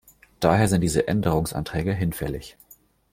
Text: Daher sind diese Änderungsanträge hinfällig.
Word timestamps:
Daher 0.39 0.67
sind 0.67 0.81
diese 0.81 1.07
Änderungsanträge 1.07 1.93
hinfällig. 1.93 2.57